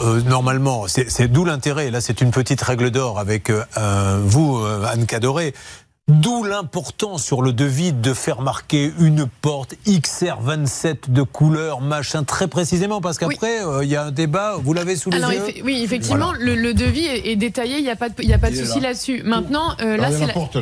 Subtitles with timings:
[0.00, 1.90] euh, normalement, c'est d'où l'intérêt.
[1.90, 5.54] Là, c'est une petite règle d'or avec euh, vous, Anne Cadoré.
[6.08, 12.48] D'où l'importance sur le devis de faire marquer une porte XR27 de couleur, machin, très
[12.48, 15.82] précisément, parce qu'après, euh, il y a un débat, vous l'avez sous les yeux Oui,
[15.84, 18.80] effectivement, le, devis est, détaillé, il n'y a pas de, y a pas de souci
[18.80, 19.22] là-dessus.
[19.22, 20.56] Maintenant, euh, là, c'est la, porte,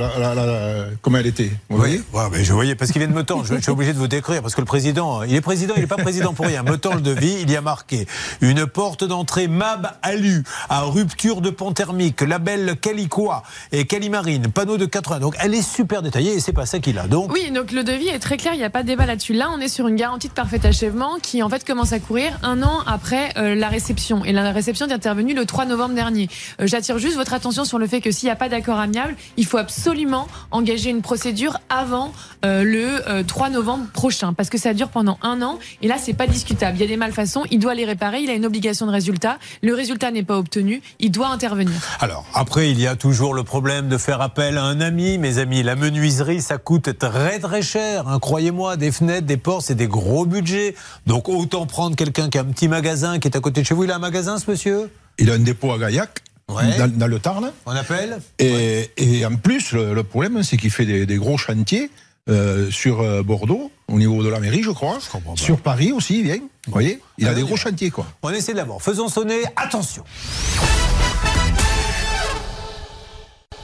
[1.01, 3.55] comment elle était Vous voyez ouais, Je voyais, parce qu'il vient de me tendre, je,
[3.55, 5.97] suis obligé de vous décrire, parce que le président, il est président, il n'est pas
[5.97, 6.65] président pour rien.
[6.65, 8.09] Me tend le devis, il y a marqué
[8.41, 14.77] une porte d'entrée MAB ALU, à rupture de pont thermique, label Calicois et Calimarine, panneau
[14.77, 15.21] de 80.
[15.21, 17.07] Donc, elle est super détaillée et c'est pas ça qu'il a.
[17.07, 19.33] Donc oui, donc le devis est très clair, il n'y a pas de débat là-dessus.
[19.33, 22.39] Là, on est sur une garantie de parfait achèvement qui en fait commence à courir
[22.43, 24.25] un an après euh, la réception.
[24.25, 26.29] Et la réception est intervenue le 3 novembre dernier.
[26.61, 29.15] Euh, j'attire juste votre attention sur le fait que s'il n'y a pas d'accord amiable,
[29.37, 32.13] il faut absolument engager une procédure avant
[32.45, 36.15] euh, le 3 novembre prochain parce que ça dure pendant un an et là c'est
[36.15, 36.77] pas discutable.
[36.77, 39.39] Il y a des malfaçons, il doit les réparer, il a une obligation de résultat.
[39.63, 41.75] Le résultat n'est pas obtenu, il doit intervenir.
[42.01, 45.39] Alors après, il y a toujours le problème de faire appel à un ami, mes
[45.39, 45.63] amis.
[45.63, 48.07] La menuiserie, ça coûte très très cher.
[48.07, 48.19] Hein.
[48.21, 50.75] Croyez-moi, des fenêtres, des portes, c'est des gros budgets.
[51.07, 53.75] Donc autant prendre quelqu'un qui a un petit magasin qui est à côté de chez
[53.75, 53.85] vous.
[53.85, 54.89] Il a un magasin, ce monsieur?
[55.19, 56.23] Il a un dépôt à Gaillac.
[56.49, 57.51] Dans, le Tarn.
[57.67, 58.21] On appelle?
[58.39, 61.91] Et, et en plus, le, problème, c'est qu'il fait des, gros chantiers
[62.29, 64.99] euh, sur euh, Bordeaux, au niveau de la mairie, je crois.
[65.35, 66.39] sur Paris aussi, bien.
[66.67, 67.01] Vous voyez?
[67.19, 68.07] Il a des gros chantiers, quoi.
[68.23, 68.81] On essaie d'abord.
[68.81, 69.43] Faisons sonner.
[69.57, 70.05] Attention